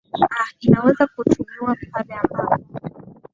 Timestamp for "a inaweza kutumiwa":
0.37-1.75